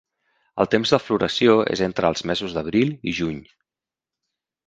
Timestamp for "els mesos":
2.13-2.57